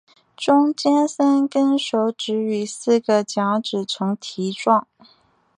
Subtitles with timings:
[0.35, 4.87] 中间三跟手指与四个脚趾呈蹄状。